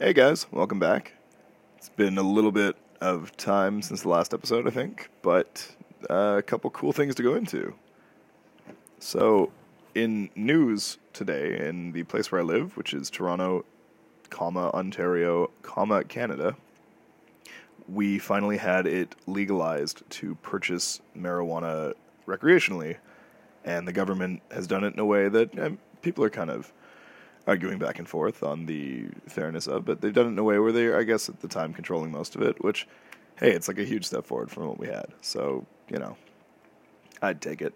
Hey 0.00 0.12
guys, 0.12 0.46
welcome 0.52 0.78
back. 0.78 1.14
It's 1.76 1.88
been 1.88 2.18
a 2.18 2.22
little 2.22 2.52
bit 2.52 2.76
of 3.00 3.36
time 3.36 3.82
since 3.82 4.02
the 4.02 4.08
last 4.08 4.32
episode, 4.32 4.68
I 4.68 4.70
think, 4.70 5.10
but 5.22 5.74
uh, 6.08 6.36
a 6.38 6.42
couple 6.42 6.70
cool 6.70 6.92
things 6.92 7.16
to 7.16 7.24
go 7.24 7.34
into. 7.34 7.74
So, 9.00 9.50
in 9.96 10.30
news 10.36 10.98
today, 11.12 11.66
in 11.66 11.90
the 11.90 12.04
place 12.04 12.30
where 12.30 12.42
I 12.42 12.44
live, 12.44 12.76
which 12.76 12.94
is 12.94 13.10
Toronto, 13.10 13.64
comma 14.30 14.70
Ontario, 14.72 15.50
comma 15.62 16.04
Canada, 16.04 16.54
we 17.88 18.20
finally 18.20 18.58
had 18.58 18.86
it 18.86 19.16
legalized 19.26 20.08
to 20.10 20.36
purchase 20.36 21.00
marijuana 21.18 21.94
recreationally, 22.24 22.98
and 23.64 23.88
the 23.88 23.92
government 23.92 24.42
has 24.52 24.68
done 24.68 24.84
it 24.84 24.94
in 24.94 25.00
a 25.00 25.04
way 25.04 25.28
that 25.28 25.58
um, 25.58 25.78
people 26.02 26.22
are 26.22 26.30
kind 26.30 26.50
of 26.50 26.72
arguing 27.48 27.78
back 27.78 27.98
and 27.98 28.06
forth 28.06 28.42
on 28.42 28.66
the 28.66 29.06
fairness 29.26 29.66
of, 29.66 29.84
but 29.86 30.02
they've 30.02 30.12
done 30.12 30.26
it 30.26 30.30
in 30.30 30.38
a 30.38 30.44
way 30.44 30.58
where 30.58 30.70
they're, 30.70 30.98
I 30.98 31.02
guess, 31.02 31.30
at 31.30 31.40
the 31.40 31.48
time 31.48 31.72
controlling 31.72 32.12
most 32.12 32.36
of 32.36 32.42
it, 32.42 32.62
which, 32.62 32.86
hey, 33.40 33.52
it's 33.52 33.68
like 33.68 33.78
a 33.78 33.84
huge 33.84 34.04
step 34.04 34.26
forward 34.26 34.50
from 34.50 34.66
what 34.68 34.78
we 34.78 34.86
had. 34.86 35.06
So, 35.22 35.64
you 35.90 35.98
know, 35.98 36.16
I'd 37.22 37.40
take 37.40 37.62
it. 37.62 37.72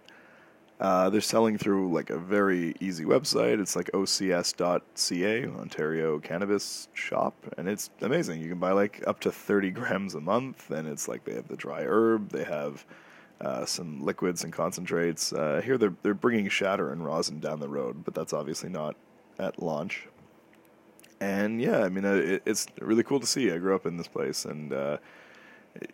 Uh, 0.78 1.08
they're 1.08 1.20
selling 1.22 1.56
through 1.56 1.90
like 1.90 2.10
a 2.10 2.18
very 2.18 2.74
easy 2.80 3.04
website. 3.04 3.60
It's 3.60 3.74
like 3.74 3.90
ocs.ca, 3.92 5.46
Ontario 5.46 6.18
Cannabis 6.18 6.88
Shop, 6.92 7.34
and 7.56 7.66
it's 7.68 7.88
amazing. 8.02 8.42
You 8.42 8.50
can 8.50 8.58
buy 8.58 8.72
like 8.72 9.02
up 9.06 9.20
to 9.20 9.32
30 9.32 9.70
grams 9.70 10.14
a 10.14 10.20
month, 10.20 10.70
and 10.70 10.86
it's 10.86 11.08
like 11.08 11.24
they 11.24 11.34
have 11.34 11.48
the 11.48 11.56
dry 11.56 11.82
herb, 11.82 12.30
they 12.30 12.44
have 12.44 12.84
uh, 13.40 13.64
some 13.64 14.04
liquids 14.04 14.44
and 14.44 14.52
concentrates. 14.52 15.32
Uh, 15.32 15.62
here 15.64 15.78
they're 15.78 15.94
they're 16.02 16.14
bringing 16.14 16.48
shatter 16.48 16.92
and 16.92 17.06
rosin 17.06 17.40
down 17.40 17.60
the 17.60 17.68
road, 17.68 18.04
but 18.04 18.12
that's 18.12 18.32
obviously 18.32 18.68
not 18.68 18.96
at 19.42 19.62
launch. 19.62 20.06
And 21.20 21.60
yeah, 21.60 21.82
I 21.82 21.88
mean, 21.88 22.04
uh, 22.04 22.14
it, 22.14 22.42
it's 22.46 22.66
really 22.80 23.02
cool 23.02 23.20
to 23.20 23.26
see. 23.26 23.52
I 23.52 23.58
grew 23.58 23.74
up 23.74 23.86
in 23.86 23.96
this 23.96 24.08
place, 24.08 24.44
and 24.44 24.72
uh, 24.72 24.96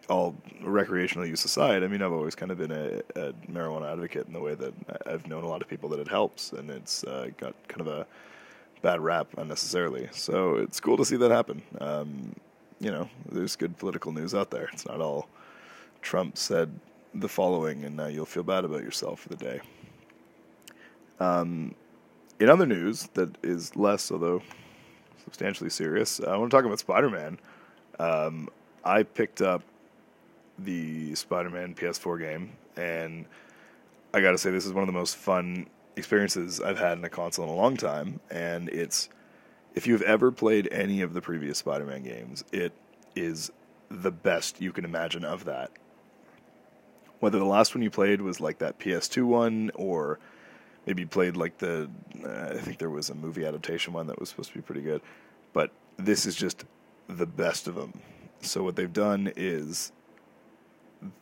all 0.08 0.34
recreational 0.62 1.26
use 1.26 1.44
aside, 1.44 1.82
I 1.82 1.88
mean, 1.88 2.02
I've 2.02 2.12
always 2.12 2.34
kind 2.34 2.50
of 2.50 2.58
been 2.58 2.72
a, 2.72 3.02
a, 3.14 3.32
marijuana 3.50 3.92
advocate 3.92 4.26
in 4.26 4.32
the 4.32 4.40
way 4.40 4.54
that 4.54 4.74
I've 5.06 5.26
known 5.26 5.44
a 5.44 5.48
lot 5.48 5.62
of 5.62 5.68
people 5.68 5.88
that 5.90 6.00
it 6.00 6.08
helps, 6.08 6.52
and 6.52 6.70
it's 6.70 7.04
uh, 7.04 7.28
got 7.36 7.54
kind 7.68 7.82
of 7.82 7.88
a 7.88 8.06
bad 8.82 9.00
rap 9.00 9.28
unnecessarily. 9.36 10.08
So 10.12 10.56
it's 10.56 10.80
cool 10.80 10.96
to 10.96 11.04
see 11.04 11.16
that 11.16 11.30
happen. 11.30 11.62
Um, 11.80 12.34
you 12.80 12.90
know, 12.90 13.08
there's 13.30 13.56
good 13.56 13.76
political 13.76 14.12
news 14.12 14.34
out 14.34 14.50
there. 14.50 14.68
It's 14.72 14.86
not 14.86 15.00
all 15.00 15.28
Trump 16.00 16.38
said 16.38 16.70
the 17.14 17.28
following, 17.28 17.84
and 17.84 17.96
now 17.96 18.06
you'll 18.06 18.26
feel 18.26 18.42
bad 18.42 18.64
about 18.64 18.82
yourself 18.82 19.20
for 19.20 19.28
the 19.28 19.36
day. 19.36 19.60
Um, 21.20 21.74
in 22.40 22.48
other 22.48 22.66
news 22.66 23.08
that 23.14 23.36
is 23.42 23.76
less, 23.76 24.10
although 24.10 24.42
substantially 25.24 25.70
serious, 25.70 26.20
I 26.20 26.36
want 26.36 26.50
to 26.50 26.56
talk 26.56 26.64
about 26.64 26.78
Spider 26.78 27.10
Man. 27.10 27.38
Um, 27.98 28.48
I 28.84 29.02
picked 29.02 29.42
up 29.42 29.62
the 30.58 31.14
Spider 31.14 31.50
Man 31.50 31.74
PS4 31.74 32.18
game, 32.18 32.52
and 32.76 33.26
I 34.14 34.20
got 34.20 34.32
to 34.32 34.38
say, 34.38 34.50
this 34.50 34.66
is 34.66 34.72
one 34.72 34.82
of 34.82 34.86
the 34.86 34.98
most 34.98 35.16
fun 35.16 35.68
experiences 35.96 36.60
I've 36.60 36.78
had 36.78 36.98
in 36.98 37.04
a 37.04 37.10
console 37.10 37.44
in 37.44 37.50
a 37.50 37.56
long 37.56 37.76
time. 37.76 38.20
And 38.30 38.68
it's, 38.68 39.08
if 39.74 39.86
you've 39.86 40.02
ever 40.02 40.30
played 40.30 40.68
any 40.72 41.02
of 41.02 41.12
the 41.12 41.20
previous 41.20 41.58
Spider 41.58 41.84
Man 41.84 42.02
games, 42.02 42.44
it 42.52 42.72
is 43.16 43.50
the 43.90 44.12
best 44.12 44.60
you 44.60 44.72
can 44.72 44.84
imagine 44.84 45.24
of 45.24 45.44
that. 45.44 45.70
Whether 47.20 47.38
the 47.38 47.44
last 47.44 47.74
one 47.74 47.82
you 47.82 47.90
played 47.90 48.22
was 48.22 48.40
like 48.40 48.58
that 48.58 48.78
PS2 48.78 49.24
one 49.24 49.72
or 49.74 50.20
maybe 50.88 51.04
played 51.04 51.36
like 51.36 51.58
the 51.58 51.86
uh, 52.24 52.54
I 52.54 52.58
think 52.60 52.78
there 52.78 52.88
was 52.88 53.10
a 53.10 53.14
movie 53.14 53.44
adaptation 53.44 53.92
one 53.92 54.06
that 54.06 54.18
was 54.18 54.30
supposed 54.30 54.48
to 54.48 54.54
be 54.54 54.62
pretty 54.62 54.80
good, 54.80 55.02
but 55.52 55.70
this 55.98 56.24
is 56.24 56.34
just 56.34 56.64
the 57.08 57.26
best 57.26 57.68
of 57.68 57.74
them. 57.74 57.92
So 58.40 58.62
what 58.62 58.74
they've 58.74 58.92
done 58.92 59.30
is 59.36 59.92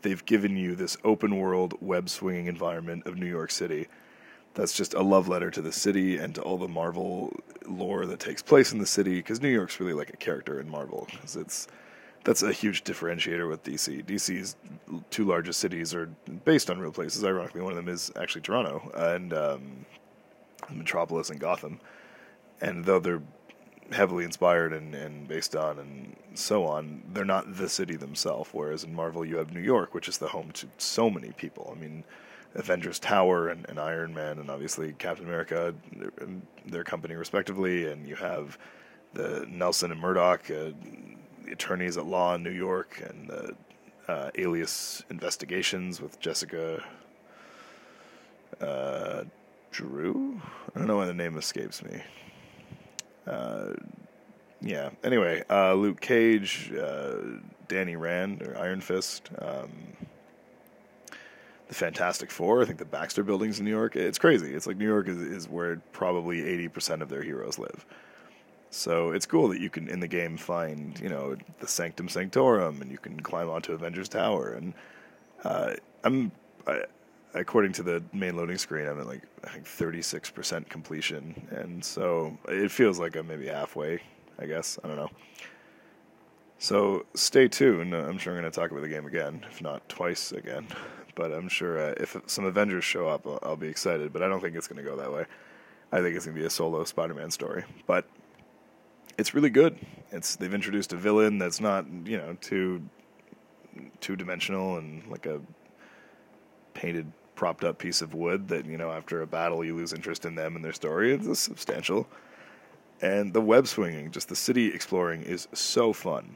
they've 0.03 0.25
given 0.25 0.57
you 0.57 0.77
this 0.77 0.97
open 1.03 1.37
world 1.37 1.75
web 1.81 2.09
swinging 2.09 2.47
environment 2.47 3.09
of 3.09 3.17
New 3.17 3.27
York 3.27 3.51
City. 3.51 3.89
That's 4.55 4.73
just 4.73 4.95
a 4.95 5.03
love 5.03 5.27
letter 5.27 5.51
to 5.51 5.61
the 5.61 5.73
city 5.73 6.17
and 6.17 6.33
to 6.37 6.43
all 6.43 6.59
the 6.59 6.69
Marvel 6.69 7.35
lore 7.67 8.07
that 8.07 8.21
takes 8.21 8.43
place 8.43 8.73
in 8.73 8.79
the 8.79 8.87
city 8.87 9.17
because 9.17 9.43
New 9.43 9.49
York's 9.49 9.81
really 9.81 9.95
like 9.95 10.11
a 10.11 10.17
character 10.17 10.61
in 10.61 10.69
Marvel 10.69 11.09
because 11.11 11.35
it's 11.35 11.67
that's 12.27 12.43
a 12.43 12.53
huge 12.53 12.83
differentiator 12.83 13.49
with 13.49 13.63
DC. 13.63 14.05
DC's 14.05 14.57
two 15.11 15.25
largest 15.25 15.61
cities 15.61 15.95
are 15.95 16.07
based 16.45 16.69
on 16.69 16.81
real 16.81 16.91
places. 16.91 17.23
Ironically, 17.23 17.61
one 17.61 17.71
of 17.71 17.77
them 17.77 17.89
is 17.89 18.11
actually 18.17 18.41
Toronto 18.41 18.91
and 18.97 19.33
um, 19.33 19.87
Metropolis 20.69 21.31
and 21.31 21.39
Gotham. 21.39 21.79
And 22.61 22.85
though 22.85 22.99
they're 22.99 23.23
heavily 23.93 24.25
inspired 24.25 24.73
and, 24.73 24.93
and 24.93 25.29
based 25.29 25.55
on 25.55 25.79
and 25.79 26.17
so 26.35 26.65
on, 26.65 27.05
they're 27.13 27.25
not 27.25 27.59
the 27.59 27.69
city 27.69 27.95
themselves. 27.95 28.51
Whereas 28.53 28.83
in 28.83 28.93
Marvel, 28.93 29.25
you 29.25 29.37
have 29.37 29.55
New 29.55 29.61
York, 29.61 29.95
which 29.95 30.09
is 30.09 30.19
the 30.19 30.27
home 30.27 30.51
to 30.55 30.67
so 30.79 31.09
many 31.09 31.31
people. 31.31 31.73
I 31.73 31.79
mean, 31.79 32.03
Avengers 32.57 32.99
Tower 32.99 33.51
and, 33.51 33.65
and 33.69 33.79
Iron 33.79 34.13
Man, 34.13 34.41
and 34.41 34.51
obviously 34.51 34.95
Captain 34.99 35.27
America, 35.27 35.73
their 36.67 36.83
company 36.83 37.15
respectively, 37.15 37.87
and 37.87 38.09
you 38.09 38.17
have 38.17 38.59
the 39.15 39.47
Nelson 39.49 39.93
and 39.93 40.01
Murdock. 40.01 40.51
Uh, 40.51 40.71
attorneys 41.51 41.97
at 41.97 42.07
law 42.07 42.35
in 42.35 42.43
New 42.43 42.51
York 42.51 43.03
and 43.09 43.29
the 43.29 43.57
uh, 44.09 44.31
alias 44.37 45.03
investigations 45.11 46.01
with 46.01 46.19
Jessica 46.21 46.83
uh, 48.61 49.25
Drew. 49.71 50.41
I 50.75 50.79
don't 50.79 50.87
know 50.87 50.97
why 50.97 51.07
the 51.07 51.15
name 51.15 51.37
escapes 51.37 51.83
me. 51.83 52.03
Uh, 53.27 53.73
yeah. 54.61 54.91
Anyway, 55.03 55.43
uh, 55.51 55.75
Luke 55.75 56.01
Cage, 56.01 56.73
uh, 56.73 57.17
Danny 57.69 57.97
Rand 57.97 58.43
or 58.43 58.57
Iron 58.59 58.81
Fist. 58.81 59.31
Um, 59.39 59.71
the 61.69 61.75
Fantastic 61.75 62.31
Four. 62.31 62.63
I 62.63 62.65
think 62.65 62.79
the 62.79 62.85
Baxter 62.85 63.25
Buildings 63.25 63.59
in 63.59 63.65
New 63.65 63.73
York. 63.73 63.97
It's 63.97 64.19
crazy. 64.19 64.55
It's 64.55 64.67
like 64.67 64.77
New 64.77 64.87
York 64.87 65.09
is, 65.09 65.19
is 65.19 65.49
where 65.49 65.77
probably 65.93 66.47
eighty 66.47 66.69
percent 66.69 67.03
of 67.03 67.09
their 67.09 67.23
heroes 67.23 67.59
live. 67.59 67.85
So 68.71 69.11
it's 69.11 69.27
cool 69.27 69.49
that 69.49 69.61
you 69.61 69.71
can 69.71 69.89
in 69.89 70.01
the 70.01 70.09
game 70.09 70.37
find 70.37 70.99
you 71.01 71.09
know 71.09 71.37
the 71.61 71.67
Sanctum 71.67 72.09
Sanctorum, 72.09 72.83
and 72.83 72.91
you 72.91 72.99
can 72.99 73.21
climb 73.21 73.49
onto 73.49 73.73
Avengers 73.73 74.09
Tower. 74.09 74.53
And 74.53 74.75
uh, 75.45 75.75
I'm 76.05 76.33
I, 76.67 76.83
according 77.35 77.73
to 77.75 77.83
the 77.83 78.03
main 78.13 78.37
loading 78.37 78.59
screen, 78.59 78.87
I'm 78.87 79.01
at 79.01 79.07
like 79.07 79.23
I 79.45 79.49
think 79.49 79.67
36 79.67 80.31
percent 80.31 80.69
completion, 80.69 81.47
and 81.51 81.85
so 81.85 82.37
it 82.49 82.71
feels 82.71 82.99
like 82.99 83.17
I'm 83.17 83.29
maybe 83.29 83.47
halfway. 83.47 84.01
I 84.39 84.47
guess 84.47 84.79
I 84.85 84.89
don't 84.89 84.97
know. 84.97 85.11
So 86.59 87.05
stay 87.15 87.49
tuned. 87.49 87.95
I'm 87.95 88.19
sure 88.19 88.35
I'm 88.35 88.41
going 88.41 88.51
to 88.51 88.61
talk 88.61 88.71
about 88.71 88.83
the 88.83 88.89
game 88.89 89.07
again, 89.07 89.45
if 89.51 89.61
not 89.61 89.87
twice 89.89 90.33
again. 90.33 90.67
But 91.15 91.33
I'm 91.33 91.49
sure 91.49 91.79
uh, 91.79 91.95
if 91.99 92.17
some 92.27 92.45
Avengers 92.45 92.85
show 92.85 93.09
up, 93.09 93.27
I'll, 93.27 93.39
I'll 93.43 93.57
be 93.57 93.69
excited. 93.69 94.13
But 94.13 94.23
I 94.23 94.29
don't 94.29 94.41
think 94.41 94.57
it's 94.57 94.69
going 94.69 94.83
to 94.83 94.89
go 94.89 94.97
that 94.97 95.13
way. 95.13 95.27
I 95.93 96.01
think 96.01 96.17
it's 96.17 96.25
going 96.25 96.35
to 96.35 96.41
be 96.41 96.47
a 96.47 96.51
solo 96.51 96.85
Spider-Man 96.85 97.31
story. 97.31 97.65
But 97.87 98.07
it's 99.19 99.35
really 99.35 99.51
good. 99.51 99.79
It's 100.11 100.37
they've 100.37 100.53
introduced 100.53 100.93
a 100.93 100.97
villain 100.97 101.39
that's 101.39 101.61
not 101.61 101.87
you 102.05 102.17
know 102.17 102.37
too 102.41 102.83
two 104.01 104.17
dimensional 104.17 104.79
and 104.79 105.07
like 105.09 105.27
a 105.27 105.41
painted 106.75 107.11
propped 107.35 107.65
up 107.65 107.79
piece 107.79 108.01
of 108.01 108.15
wood 108.15 108.49
that 108.49 108.65
you 108.67 108.77
know 108.77 108.91
after 108.91 109.23
a 109.23 109.27
battle 109.27 109.65
you 109.65 109.75
lose 109.77 109.93
interest 109.93 110.25
in 110.25 110.35
them 110.35 110.57
and 110.57 110.65
their 110.65 110.73
story. 110.73 111.15
It's 111.15 111.41
substantial, 111.41 112.07
and 113.01 113.33
the 113.33 113.41
web 113.41 113.67
swinging, 113.67 114.11
just 114.11 114.29
the 114.29 114.37
city 114.37 114.69
exploring, 114.69 115.23
is 115.23 115.49
so 115.53 115.93
fun. 115.93 116.35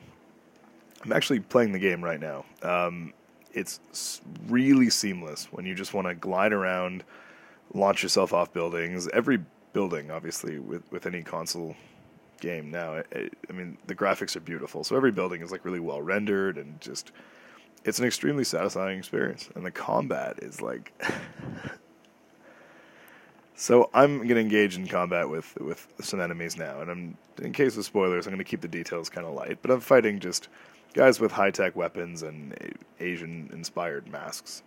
I'm 1.02 1.12
actually 1.12 1.40
playing 1.40 1.72
the 1.72 1.78
game 1.78 2.04
right 2.04 2.20
now. 2.20 2.44
Um, 2.62 3.14
it's 3.52 4.20
really 4.46 4.90
seamless 4.90 5.46
when 5.50 5.66
you 5.66 5.74
just 5.74 5.92
want 5.92 6.06
to 6.06 6.14
glide 6.14 6.52
around, 6.52 7.02
launch 7.74 8.02
yourself 8.02 8.32
off 8.32 8.52
buildings. 8.52 9.08
Every 9.08 9.40
building, 9.72 10.10
obviously, 10.10 10.58
with 10.58 10.82
with 10.92 11.06
any 11.06 11.22
console 11.22 11.74
game 12.40 12.70
now. 12.70 12.94
It, 12.94 13.36
I 13.48 13.52
mean, 13.52 13.78
the 13.86 13.94
graphics 13.94 14.36
are 14.36 14.40
beautiful, 14.40 14.84
so 14.84 14.96
every 14.96 15.12
building 15.12 15.42
is 15.42 15.52
like 15.52 15.64
really 15.64 15.80
well 15.80 16.02
rendered 16.02 16.58
and 16.58 16.80
just 16.80 17.12
it's 17.84 17.98
an 17.98 18.06
extremely 18.06 18.44
satisfying 18.44 18.98
experience. 18.98 19.48
And 19.54 19.64
the 19.64 19.70
combat 19.70 20.38
is 20.42 20.60
like. 20.60 20.92
so 23.54 23.90
I'm 23.94 24.26
to 24.26 24.38
engage 24.38 24.76
in 24.76 24.86
combat 24.86 25.28
with 25.28 25.56
with 25.60 25.86
some 26.00 26.20
enemies 26.20 26.56
now, 26.56 26.80
and 26.80 26.90
I'm 26.90 27.16
in 27.42 27.52
case 27.52 27.76
of 27.76 27.84
spoilers, 27.84 28.26
I'm 28.26 28.32
to 28.38 28.44
keep 28.44 28.60
the 28.60 28.68
details 28.68 29.08
kind 29.08 29.26
of 29.26 29.34
light. 29.34 29.58
But 29.62 29.70
I'm 29.70 29.80
fighting 29.80 30.18
just 30.18 30.48
guys 30.94 31.20
with 31.20 31.32
high 31.32 31.50
tech 31.50 31.76
weapons 31.76 32.22
and 32.22 32.56
Asian 32.98 33.48
inspired 33.52 34.08
masks. 34.08 34.62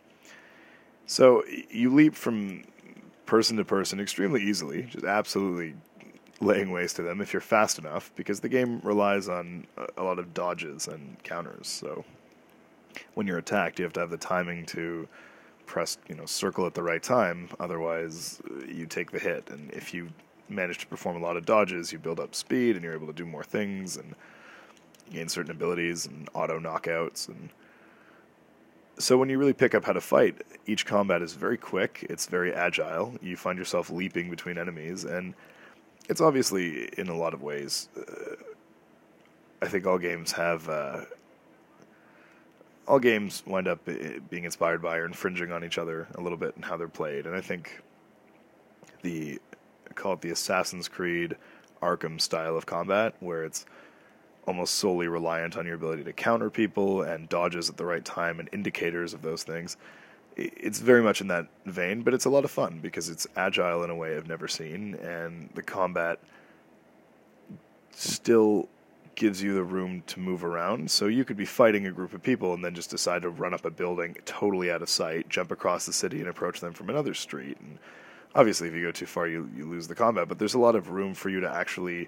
So 1.05 1.43
you 1.69 1.93
leap 1.93 2.15
from 2.15 2.63
person 3.25 3.57
to 3.57 3.65
person 3.65 3.99
extremely 3.99 4.41
easily, 4.41 4.83
just 4.83 5.05
absolutely 5.05 5.75
laying 6.41 6.71
waste 6.71 6.95
to 6.97 7.01
them 7.01 7.21
if 7.21 7.33
you're 7.33 7.41
fast 7.41 7.77
enough, 7.77 8.11
because 8.15 8.39
the 8.39 8.49
game 8.49 8.79
relies 8.83 9.29
on 9.29 9.65
a 9.97 10.03
lot 10.03 10.19
of 10.19 10.33
dodges 10.33 10.87
and 10.87 11.21
counters. 11.23 11.67
So 11.67 12.03
when 13.13 13.27
you're 13.27 13.37
attacked, 13.37 13.79
you 13.79 13.83
have 13.83 13.93
to 13.93 13.99
have 13.99 14.09
the 14.09 14.17
timing 14.17 14.65
to 14.67 15.07
press, 15.65 15.97
you 16.07 16.15
know, 16.15 16.25
circle 16.25 16.65
at 16.65 16.73
the 16.73 16.83
right 16.83 17.01
time. 17.01 17.49
Otherwise, 17.59 18.41
uh, 18.49 18.65
you 18.65 18.85
take 18.85 19.11
the 19.11 19.19
hit. 19.19 19.49
And 19.49 19.71
if 19.71 19.93
you 19.93 20.09
manage 20.49 20.79
to 20.79 20.87
perform 20.87 21.15
a 21.15 21.19
lot 21.19 21.37
of 21.37 21.45
dodges, 21.45 21.91
you 21.91 21.99
build 21.99 22.19
up 22.19 22.35
speed, 22.35 22.75
and 22.75 22.83
you're 22.83 22.93
able 22.93 23.07
to 23.07 23.13
do 23.13 23.25
more 23.25 23.43
things 23.43 23.97
and 23.97 24.15
gain 25.11 25.29
certain 25.29 25.51
abilities 25.51 26.05
and 26.05 26.29
auto 26.33 26.59
knockouts 26.59 27.27
and 27.27 27.49
so 28.99 29.17
when 29.17 29.29
you 29.29 29.37
really 29.37 29.53
pick 29.53 29.73
up 29.73 29.85
how 29.85 29.93
to 29.93 30.01
fight, 30.01 30.43
each 30.67 30.85
combat 30.85 31.21
is 31.21 31.33
very 31.33 31.57
quick. 31.57 32.05
It's 32.09 32.27
very 32.27 32.53
agile. 32.53 33.15
You 33.21 33.35
find 33.35 33.57
yourself 33.57 33.89
leaping 33.89 34.29
between 34.29 34.57
enemies, 34.57 35.03
and 35.03 35.33
it's 36.09 36.21
obviously 36.21 36.89
in 36.97 37.07
a 37.09 37.15
lot 37.15 37.33
of 37.33 37.41
ways. 37.41 37.89
Uh, 37.97 38.35
I 39.61 39.67
think 39.67 39.85
all 39.87 39.97
games 39.97 40.31
have. 40.33 40.67
Uh, 40.67 41.01
all 42.85 42.99
games 42.99 43.43
wind 43.45 43.67
up 43.67 43.79
uh, 43.87 43.93
being 44.29 44.43
inspired 44.43 44.81
by 44.81 44.97
or 44.97 45.05
infringing 45.05 45.53
on 45.53 45.63
each 45.63 45.77
other 45.77 46.07
a 46.15 46.21
little 46.21 46.37
bit 46.37 46.53
in 46.57 46.63
how 46.63 46.75
they're 46.75 46.89
played, 46.89 47.25
and 47.25 47.35
I 47.35 47.41
think 47.41 47.81
the 49.01 49.39
I 49.89 49.93
call 49.93 50.13
it 50.13 50.21
the 50.21 50.31
Assassin's 50.31 50.87
Creed 50.87 51.37
Arkham 51.81 52.19
style 52.19 52.57
of 52.57 52.65
combat, 52.65 53.15
where 53.19 53.43
it's 53.43 53.65
almost 54.47 54.75
solely 54.75 55.07
reliant 55.07 55.55
on 55.55 55.65
your 55.65 55.75
ability 55.75 56.03
to 56.03 56.13
counter 56.13 56.49
people 56.49 57.03
and 57.03 57.29
dodges 57.29 57.69
at 57.69 57.77
the 57.77 57.85
right 57.85 58.03
time 58.03 58.39
and 58.39 58.49
indicators 58.51 59.13
of 59.13 59.21
those 59.21 59.43
things. 59.43 59.77
It's 60.35 60.79
very 60.79 61.03
much 61.03 61.21
in 61.21 61.27
that 61.27 61.47
vein, 61.65 62.01
but 62.01 62.13
it's 62.13 62.25
a 62.25 62.29
lot 62.29 62.43
of 62.43 62.51
fun 62.51 62.79
because 62.81 63.09
it's 63.09 63.27
agile 63.35 63.83
in 63.83 63.89
a 63.89 63.95
way 63.95 64.17
I've 64.17 64.27
never 64.27 64.47
seen, 64.47 64.95
and 64.95 65.49
the 65.53 65.61
combat 65.61 66.19
still 67.91 68.67
gives 69.15 69.43
you 69.43 69.53
the 69.53 69.63
room 69.63 70.03
to 70.07 70.19
move 70.19 70.43
around. 70.43 70.89
So 70.89 71.07
you 71.07 71.23
could 71.23 71.37
be 71.37 71.45
fighting 71.45 71.85
a 71.85 71.91
group 71.91 72.13
of 72.13 72.23
people 72.23 72.53
and 72.53 72.65
then 72.65 72.73
just 72.73 72.89
decide 72.89 73.21
to 73.21 73.29
run 73.29 73.53
up 73.53 73.65
a 73.65 73.69
building 73.69 74.17
totally 74.25 74.71
out 74.71 74.81
of 74.81 74.89
sight, 74.89 75.29
jump 75.29 75.51
across 75.51 75.85
the 75.85 75.93
city, 75.93 76.19
and 76.19 76.29
approach 76.29 76.59
them 76.59 76.73
from 76.73 76.89
another 76.89 77.13
street. 77.13 77.57
And 77.59 77.77
obviously, 78.35 78.67
if 78.67 78.73
you 78.73 78.81
go 78.81 78.91
too 78.91 79.05
far, 79.05 79.27
you 79.27 79.49
you 79.55 79.65
lose 79.65 79.87
the 79.87 79.95
combat. 79.95 80.27
But 80.27 80.39
there's 80.39 80.55
a 80.55 80.59
lot 80.59 80.75
of 80.75 80.89
room 80.89 81.13
for 81.13 81.29
you 81.29 81.39
to 81.41 81.53
actually 81.53 82.07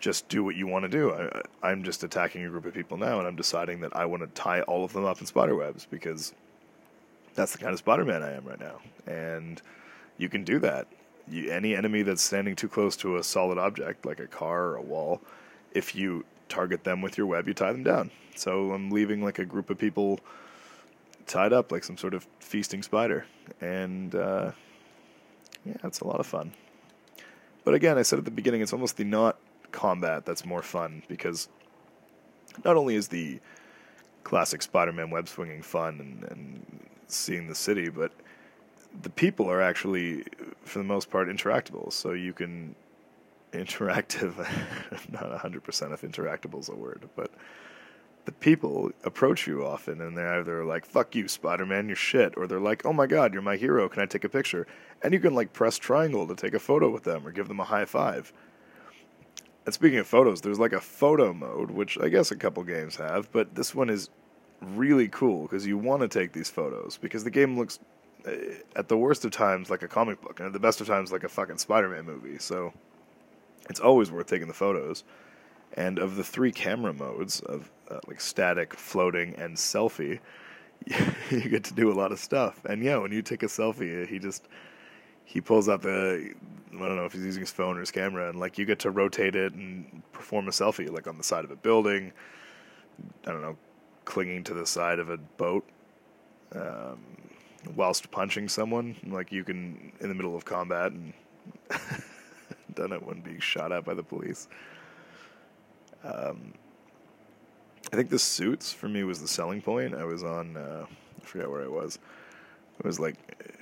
just 0.00 0.28
do 0.28 0.44
what 0.44 0.56
you 0.56 0.66
want 0.66 0.84
to 0.84 0.88
do. 0.88 1.12
I, 1.12 1.42
I'm 1.62 1.82
just 1.82 2.04
attacking 2.04 2.44
a 2.44 2.48
group 2.48 2.64
of 2.64 2.74
people 2.74 2.96
now, 2.96 3.18
and 3.18 3.28
I'm 3.28 3.36
deciding 3.36 3.80
that 3.80 3.94
I 3.96 4.06
want 4.06 4.22
to 4.22 4.28
tie 4.40 4.62
all 4.62 4.84
of 4.84 4.92
them 4.92 5.04
up 5.04 5.20
in 5.20 5.26
spider 5.26 5.56
webs 5.56 5.86
because 5.90 6.32
that's 7.38 7.52
the 7.52 7.58
kind 7.58 7.72
of 7.72 7.78
Spider-Man 7.78 8.22
I 8.22 8.32
am 8.32 8.44
right 8.44 8.58
now. 8.58 8.80
And 9.06 9.62
you 10.16 10.28
can 10.28 10.42
do 10.42 10.58
that. 10.58 10.88
You, 11.28 11.50
any 11.50 11.76
enemy 11.76 12.02
that's 12.02 12.20
standing 12.20 12.56
too 12.56 12.68
close 12.68 12.96
to 12.96 13.16
a 13.16 13.22
solid 13.22 13.58
object, 13.58 14.04
like 14.04 14.18
a 14.18 14.26
car 14.26 14.64
or 14.64 14.76
a 14.76 14.82
wall, 14.82 15.20
if 15.72 15.94
you 15.94 16.24
target 16.48 16.82
them 16.82 17.00
with 17.00 17.16
your 17.16 17.28
web, 17.28 17.46
you 17.46 17.54
tie 17.54 17.70
them 17.70 17.84
down. 17.84 18.10
So 18.34 18.72
I'm 18.72 18.90
leaving 18.90 19.22
like 19.22 19.38
a 19.38 19.44
group 19.44 19.70
of 19.70 19.78
people 19.78 20.18
tied 21.26 21.52
up 21.52 21.70
like 21.70 21.84
some 21.84 21.96
sort 21.96 22.12
of 22.12 22.26
feasting 22.40 22.82
spider. 22.82 23.24
And 23.60 24.14
uh, 24.14 24.50
yeah, 25.64 25.76
it's 25.84 26.00
a 26.00 26.06
lot 26.06 26.18
of 26.18 26.26
fun. 26.26 26.52
But 27.64 27.74
again, 27.74 27.98
I 27.98 28.02
said 28.02 28.18
at 28.18 28.24
the 28.24 28.32
beginning, 28.32 28.62
it's 28.62 28.72
almost 28.72 28.96
the 28.96 29.04
not 29.04 29.38
combat 29.70 30.26
that's 30.26 30.44
more 30.44 30.62
fun 30.62 31.04
because 31.06 31.48
not 32.64 32.76
only 32.76 32.96
is 32.96 33.08
the 33.08 33.38
classic 34.24 34.60
Spider-Man 34.62 35.10
web 35.10 35.28
swinging 35.28 35.62
fun 35.62 36.00
and, 36.00 36.30
and 36.32 36.87
seeing 37.08 37.48
the 37.48 37.54
city, 37.54 37.88
but 37.88 38.12
the 39.02 39.10
people 39.10 39.50
are 39.50 39.60
actually, 39.60 40.24
for 40.62 40.78
the 40.78 40.84
most 40.84 41.10
part, 41.10 41.28
interactable. 41.28 41.92
So 41.92 42.12
you 42.12 42.32
can 42.32 42.74
interactive, 43.52 44.36
not 45.12 45.30
100% 45.30 45.92
if 45.92 46.02
interactable 46.02 46.60
is 46.60 46.68
a 46.68 46.74
word, 46.74 47.08
but 47.16 47.30
the 48.24 48.32
people 48.32 48.90
approach 49.04 49.46
you 49.46 49.64
often 49.64 50.02
and 50.02 50.16
they're 50.16 50.40
either 50.40 50.64
like, 50.64 50.84
fuck 50.84 51.14
you, 51.14 51.28
Spider 51.28 51.64
Man, 51.64 51.86
you're 51.86 51.96
shit, 51.96 52.34
or 52.36 52.46
they're 52.46 52.60
like, 52.60 52.84
oh 52.84 52.92
my 52.92 53.06
god, 53.06 53.32
you're 53.32 53.40
my 53.40 53.56
hero, 53.56 53.88
can 53.88 54.02
I 54.02 54.06
take 54.06 54.24
a 54.24 54.28
picture? 54.28 54.66
And 55.02 55.14
you 55.14 55.20
can 55.20 55.34
like 55.34 55.52
press 55.52 55.78
triangle 55.78 56.26
to 56.26 56.34
take 56.34 56.52
a 56.52 56.58
photo 56.58 56.90
with 56.90 57.04
them 57.04 57.26
or 57.26 57.32
give 57.32 57.48
them 57.48 57.60
a 57.60 57.64
high 57.64 57.86
five. 57.86 58.32
And 59.64 59.72
speaking 59.72 59.98
of 59.98 60.06
photos, 60.06 60.42
there's 60.42 60.58
like 60.58 60.74
a 60.74 60.80
photo 60.80 61.32
mode, 61.32 61.70
which 61.70 61.98
I 61.98 62.08
guess 62.08 62.30
a 62.30 62.36
couple 62.36 62.62
games 62.64 62.96
have, 62.96 63.32
but 63.32 63.54
this 63.54 63.74
one 63.74 63.88
is 63.88 64.10
really 64.60 65.08
cool 65.08 65.42
because 65.42 65.66
you 65.66 65.78
want 65.78 66.02
to 66.02 66.08
take 66.08 66.32
these 66.32 66.50
photos 66.50 66.98
because 67.00 67.24
the 67.24 67.30
game 67.30 67.58
looks, 67.58 67.78
uh, 68.26 68.32
at 68.76 68.88
the 68.88 68.96
worst 68.96 69.24
of 69.24 69.30
times, 69.30 69.70
like 69.70 69.82
a 69.82 69.88
comic 69.88 70.20
book, 70.20 70.40
and 70.40 70.46
at 70.46 70.52
the 70.52 70.60
best 70.60 70.80
of 70.80 70.86
times, 70.86 71.12
like 71.12 71.24
a 71.24 71.28
fucking 71.28 71.58
Spider 71.58 71.88
Man 71.88 72.04
movie. 72.04 72.38
So 72.38 72.72
it's 73.68 73.80
always 73.80 74.10
worth 74.10 74.26
taking 74.26 74.48
the 74.48 74.54
photos. 74.54 75.04
And 75.74 75.98
of 75.98 76.16
the 76.16 76.24
three 76.24 76.50
camera 76.50 76.92
modes 76.92 77.40
of 77.40 77.70
uh, 77.90 78.00
like 78.06 78.20
static, 78.20 78.74
floating, 78.74 79.34
and 79.36 79.56
selfie, 79.56 80.18
you 81.30 81.48
get 81.48 81.64
to 81.64 81.74
do 81.74 81.92
a 81.92 81.94
lot 81.94 82.10
of 82.10 82.18
stuff. 82.18 82.64
And 82.64 82.82
yeah, 82.82 82.96
when 82.96 83.12
you 83.12 83.22
take 83.22 83.42
a 83.42 83.46
selfie, 83.46 84.08
he 84.08 84.18
just 84.18 84.48
he 85.24 85.40
pulls 85.40 85.68
out 85.68 85.82
the 85.82 86.32
I 86.74 86.78
don't 86.78 86.96
know 86.96 87.04
if 87.04 87.12
he's 87.12 87.24
using 87.24 87.40
his 87.40 87.50
phone 87.50 87.76
or 87.76 87.80
his 87.80 87.90
camera, 87.90 88.28
and 88.28 88.38
like 88.38 88.58
you 88.58 88.64
get 88.64 88.78
to 88.80 88.90
rotate 88.90 89.34
it 89.34 89.52
and 89.52 90.02
perform 90.12 90.48
a 90.48 90.50
selfie, 90.50 90.90
like 90.90 91.06
on 91.06 91.18
the 91.18 91.24
side 91.24 91.44
of 91.44 91.50
a 91.50 91.56
building. 91.56 92.12
I 93.26 93.30
don't 93.30 93.42
know, 93.42 93.56
clinging 94.08 94.42
to 94.42 94.54
the 94.54 94.64
side 94.64 94.98
of 94.98 95.10
a 95.10 95.18
boat, 95.18 95.68
um, 96.52 96.98
whilst 97.76 98.10
punching 98.10 98.48
someone. 98.48 98.96
Like 99.06 99.30
you 99.30 99.44
can 99.44 99.92
in 100.00 100.08
the 100.08 100.14
middle 100.14 100.34
of 100.34 100.46
combat 100.46 100.92
and 100.92 101.12
done 102.74 102.92
it 102.92 103.02
when 103.02 103.20
being 103.20 103.38
shot 103.38 103.70
at 103.70 103.84
by 103.84 103.92
the 103.92 104.02
police. 104.02 104.48
Um, 106.02 106.54
I 107.92 107.96
think 107.96 108.08
the 108.08 108.18
suits 108.18 108.72
for 108.72 108.88
me 108.88 109.04
was 109.04 109.20
the 109.20 109.28
selling 109.28 109.60
point. 109.60 109.94
I 109.94 110.04
was 110.04 110.24
on, 110.24 110.56
uh, 110.56 110.86
I 110.88 111.24
forget 111.24 111.50
where 111.50 111.62
I 111.62 111.68
was. 111.68 111.98
It 112.78 112.86
was 112.86 112.98
like 112.98 113.16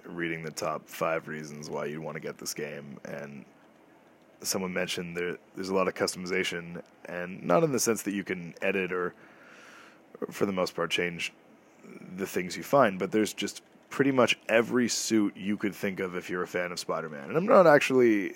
reading 0.04 0.44
the 0.44 0.52
top 0.52 0.88
five 0.88 1.26
reasons 1.26 1.68
why 1.68 1.86
you'd 1.86 1.98
want 1.98 2.14
to 2.14 2.20
get 2.20 2.38
this 2.38 2.54
game, 2.54 2.98
and 3.04 3.44
someone 4.42 4.72
mentioned 4.72 5.16
there 5.16 5.38
there's 5.56 5.70
a 5.70 5.74
lot 5.74 5.88
of 5.88 5.94
customization, 5.94 6.82
and 7.06 7.42
not 7.42 7.64
in 7.64 7.72
the 7.72 7.80
sense 7.80 8.02
that 8.02 8.12
you 8.12 8.22
can 8.22 8.54
edit 8.62 8.92
or 8.92 9.12
for 10.30 10.46
the 10.46 10.52
most 10.52 10.74
part, 10.74 10.90
change 10.90 11.32
the 12.16 12.26
things 12.26 12.56
you 12.56 12.62
find, 12.62 12.98
but 12.98 13.12
there's 13.12 13.32
just 13.32 13.62
pretty 13.90 14.10
much 14.10 14.38
every 14.48 14.88
suit 14.88 15.36
you 15.36 15.56
could 15.56 15.74
think 15.74 16.00
of 16.00 16.16
if 16.16 16.28
you're 16.28 16.42
a 16.42 16.46
fan 16.46 16.72
of 16.72 16.78
Spider-Man. 16.78 17.28
And 17.28 17.36
I'm 17.36 17.46
not 17.46 17.66
actually 17.66 18.34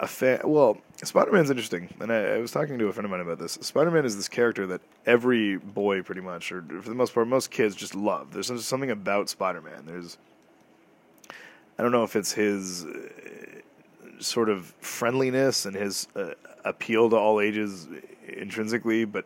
a 0.00 0.06
fan. 0.06 0.40
Well, 0.44 0.78
Spider 1.02 1.32
Man's 1.32 1.50
interesting, 1.50 1.88
and 2.00 2.12
I, 2.12 2.34
I, 2.34 2.38
was 2.38 2.50
talking 2.50 2.78
to 2.78 2.86
a 2.86 2.92
friend 2.92 3.04
of 3.04 3.10
mine 3.10 3.20
about 3.20 3.38
this. 3.38 3.58
Spider 3.60 3.90
Man 3.90 4.04
is 4.04 4.16
this 4.16 4.28
character 4.28 4.66
that 4.66 4.80
every 5.06 5.56
boy, 5.56 6.02
pretty 6.02 6.20
much, 6.20 6.52
or 6.52 6.62
for 6.62 6.88
the 6.88 6.94
most 6.94 7.14
part, 7.14 7.26
most 7.26 7.50
kids 7.50 7.74
just 7.74 7.94
love. 7.94 8.32
There's 8.32 8.64
something 8.64 8.90
about 8.90 9.28
Spider 9.28 9.60
Man. 9.60 9.86
There's, 9.86 10.18
I 11.78 11.82
don't 11.82 11.92
know 11.92 12.04
if 12.04 12.16
it's 12.16 12.32
his 12.32 12.84
uh, 12.84 13.08
sort 14.20 14.48
of 14.48 14.74
friendliness 14.80 15.66
and 15.66 15.74
his 15.74 16.08
uh, 16.14 16.34
appeal 16.64 17.10
to 17.10 17.16
all 17.16 17.40
ages 17.40 17.88
intrinsically, 18.28 19.04
but 19.04 19.24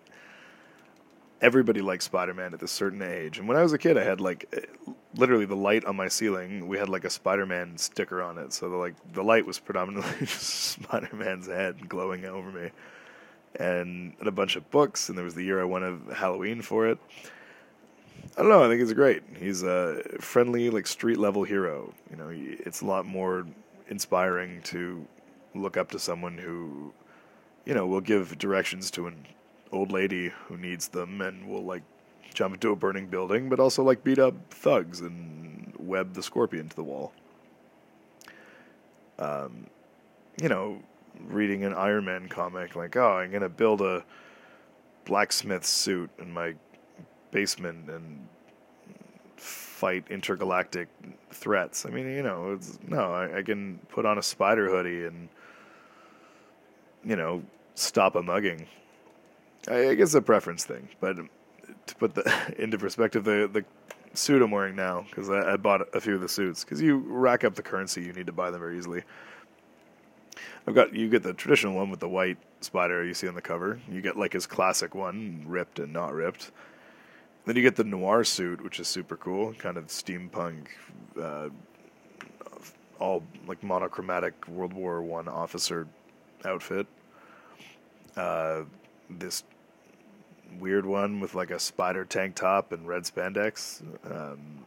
everybody 1.43 1.83
likes 1.83 2.05
Spider 2.05 2.33
Man 2.33 2.55
at 2.55 2.61
this 2.61 2.71
certain 2.71 3.03
age. 3.03 3.39
And 3.39 3.49
when 3.49 3.57
I 3.57 3.63
was 3.63 3.73
a 3.73 3.79
kid, 3.79 3.99
I 3.99 4.05
had 4.05 4.21
like 4.21 4.49
eh, 4.53 4.93
literally 5.17 5.45
the 5.45 5.57
light 5.57 5.85
on 5.85 5.97
my 5.97 6.09
ceiling. 6.09 6.69
We 6.69 6.79
had 6.79 6.89
like 6.89 7.05
a 7.05 7.11
Spider 7.11 7.45
Man 7.45 7.77
sticker 7.77 8.23
on 8.23 8.39
it, 8.39 8.53
so 8.53 8.71
the 8.71 8.77
like 8.77 8.95
the 9.13 9.23
light 9.23 9.45
was 9.45 9.59
predominantly 9.59 10.15
just 10.27 10.43
Spider 10.43 11.15
Man's 11.15 11.49
head 11.49 11.89
glowing 11.89 12.25
over 12.25 12.51
me, 12.51 12.71
and, 13.57 14.15
and 14.19 14.29
a 14.29 14.33
bunch 14.33 14.57
of 14.57 14.71
books. 14.71 15.09
And 15.09 15.19
there 15.19 15.25
was 15.25 15.35
the 15.35 15.45
year 15.45 15.61
I 15.61 15.65
won 15.65 15.83
a 16.09 16.15
Halloween 16.15 16.63
for 16.63 16.87
it. 16.87 16.99
I 18.37 18.41
don't 18.41 18.49
know. 18.49 18.65
I 18.65 18.69
think 18.69 18.81
he's 18.81 18.93
great. 18.95 19.23
He's 19.37 19.63
a 19.63 20.03
friendly, 20.21 20.71
like 20.71 20.87
street 20.87 21.19
level 21.19 21.43
hero. 21.43 21.93
You 22.11 22.17
know, 22.17 22.31
it's 22.31 22.81
a 22.81 22.87
lot 22.87 23.05
more 23.05 23.47
inspiring 23.89 24.63
to 24.63 25.07
look 25.55 25.77
up 25.77 25.91
to 25.91 25.99
someone 25.99 26.39
who, 26.39 26.95
you 27.67 27.75
know, 27.75 27.87
will 27.87 28.01
give 28.01 28.39
directions 28.39 28.91
to 28.93 29.07
an 29.07 29.27
old 29.73 29.91
lady 29.91 30.33
who 30.47 30.57
needs 30.57 30.89
them 30.89 31.21
and 31.21 31.49
will 31.49 31.65
like 31.65 31.83
jump 32.35 32.55
into 32.55 32.71
a 32.71 32.77
burning 32.77 33.07
building, 33.07 33.49
but 33.49 33.59
also 33.59 33.83
like 33.83 34.05
beat 34.05 34.19
up 34.19 34.35
thugs 34.53 35.01
and 35.01 35.73
web 35.79 36.15
the 36.15 36.23
scorpion 36.23 36.69
to 36.69 36.77
the 36.77 36.85
wall. 36.85 37.13
Um, 39.19 39.67
you 40.41 40.49
know, 40.49 40.81
reading 41.27 41.65
an 41.65 41.75
Iron 41.75 42.05
Man 42.05 42.29
comic, 42.29 42.77
like, 42.77 42.97
oh, 42.97 43.19
I'm 43.19 43.31
gonna 43.31 43.49
build 43.49 43.81
a 43.81 44.05
blacksmith 45.05 45.65
suit 45.65 46.11
in 46.19 46.33
my 46.33 46.55
basement 47.31 47.91
and 47.91 48.27
fight 49.37 50.05
intergalactic 50.11 50.89
threats. 51.31 51.85
I 51.87 51.91
mean, 51.91 52.07
you 52.07 52.23
know, 52.23 52.59
no, 52.87 53.13
I, 53.13 53.39
I 53.39 53.43
can 53.43 53.81
put 53.89 54.07
on 54.07 54.19
a 54.19 54.23
spider 54.23 54.69
hoodie 54.69 55.05
and 55.07 55.29
you 57.05 57.17
know 57.17 57.43
stop 57.75 58.15
a 58.15 58.23
mugging 58.23 58.67
I 59.69 59.95
guess 59.95 60.15
a 60.15 60.23
preference 60.23 60.65
thing, 60.65 60.89
but 61.01 61.17
to 61.87 61.95
put 61.97 62.15
the 62.15 62.55
into 62.59 62.79
perspective, 62.79 63.25
the 63.25 63.49
the 63.53 63.65
suit 64.15 64.43
I'm 64.43 64.51
wearing 64.51 64.77
now 64.77 65.07
because 65.09 65.31
I, 65.31 65.53
I, 65.53 65.57
bought 65.57 65.89
a 65.95 66.01
few 66.01 66.15
of 66.15 66.21
the 66.21 66.29
suits 66.29 66.65
because 66.65 66.83
you 66.83 66.99
rack 66.99 67.45
up 67.45 67.55
the 67.55 67.63
currency 67.63 68.03
you 68.03 68.13
need 68.13 68.27
to 68.27 68.33
buy 68.33 68.51
them 68.51 68.61
very 68.61 68.77
easily. 68.77 69.05
I've 70.67 70.75
got 70.75 70.95
you 70.95 71.09
get 71.09 71.23
the 71.23 71.33
traditional 71.33 71.75
one 71.75 71.91
with 71.91 72.01
the 72.01 72.09
white 72.09 72.39
spider 72.61 73.05
you 73.05 73.15
see 73.15 73.27
on 73.27 73.35
the 73.35 73.43
cover. 73.43 73.81
You 73.91 74.01
get 74.01 74.17
like 74.17 74.33
his 74.33 74.47
classic 74.47 74.95
one, 74.95 75.45
ripped 75.47 75.79
and 75.79 75.93
not 75.93 76.13
ripped. 76.13 76.51
Then 77.45 77.57
you 77.57 77.63
get 77.63 77.75
the 77.75 77.85
noir 77.85 78.23
suit, 78.23 78.63
which 78.63 78.79
is 78.79 78.87
super 78.87 79.17
cool, 79.17 79.53
kind 79.55 79.77
of 79.77 79.87
steampunk, 79.89 80.67
uh, 81.21 81.49
all 83.01 83.25
like 83.49 83.63
monochromatic 83.65 84.47
World 84.47 84.73
War 84.73 85.03
One 85.03 85.27
officer 85.27 85.89
outfit. 86.45 86.87
Uh, 88.17 88.63
this 89.11 89.45
weird 90.59 90.87
one 90.87 91.21
with 91.21 91.35
like 91.35 91.51
a 91.51 91.59
spider 91.59 92.05
tank 92.05 92.35
top 92.35 92.73
and 92.73 92.87
red 92.87 93.05
spandex. 93.05 93.83
Um, 94.11 94.65